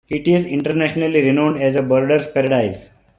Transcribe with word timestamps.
It 0.09 0.27
is 0.27 0.45
internationally 0.47 1.21
renowned 1.23 1.61
as 1.61 1.75
a 1.75 1.83
"birders 1.83 2.33
paradise". 2.33 2.95